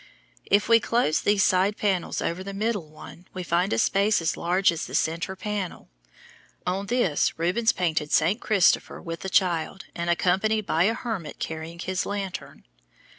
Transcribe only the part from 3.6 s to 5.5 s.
a space as large as the center